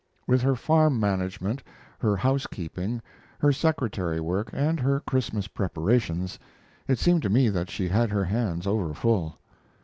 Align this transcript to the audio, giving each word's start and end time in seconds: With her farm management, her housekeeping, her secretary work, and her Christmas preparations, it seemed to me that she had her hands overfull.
With 0.25 0.41
her 0.41 0.55
farm 0.55 0.99
management, 0.99 1.61
her 1.99 2.15
housekeeping, 2.17 3.03
her 3.39 3.51
secretary 3.51 4.19
work, 4.19 4.49
and 4.51 4.79
her 4.79 4.99
Christmas 5.01 5.47
preparations, 5.47 6.39
it 6.87 6.97
seemed 6.97 7.21
to 7.21 7.29
me 7.29 7.49
that 7.49 7.69
she 7.69 7.87
had 7.87 8.09
her 8.09 8.23
hands 8.25 8.65
overfull. 8.65 9.37